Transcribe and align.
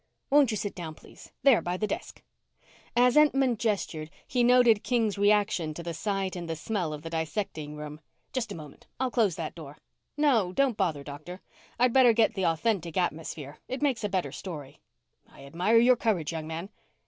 "Won't 0.31 0.49
you 0.49 0.57
sit 0.57 0.73
down, 0.73 0.95
please? 0.95 1.31
There 1.43 1.61
by 1.61 1.77
the 1.77 1.85
desk." 1.85 2.23
As 2.95 3.15
Entman 3.15 3.55
gestured, 3.55 4.09
he 4.27 4.43
noted 4.43 4.83
King's 4.83 5.19
reaction 5.19 5.75
to 5.75 5.83
the 5.83 5.93
sight 5.93 6.35
and 6.35 6.49
the 6.49 6.55
smell 6.55 6.91
of 6.91 7.03
the 7.03 7.09
dissecting 7.11 7.75
room. 7.75 7.99
"Just 8.33 8.51
a 8.51 8.55
moment. 8.55 8.87
I'll 8.99 9.11
close 9.11 9.35
that 9.35 9.53
door." 9.53 9.77
"No, 10.17 10.53
don't 10.53 10.75
bother, 10.75 11.03
Doctor. 11.03 11.41
I'd 11.77 11.93
better 11.93 12.13
get 12.13 12.33
the 12.33 12.47
authentic 12.47 12.97
atmosphere. 12.97 13.59
It 13.67 13.83
makes 13.83 14.03
a 14.03 14.09
better 14.09 14.31
story." 14.31 14.79
"I 15.31 15.45
admire 15.45 15.77
your 15.77 15.95
courage, 15.97 16.31
young 16.31 16.47
man." 16.47 16.69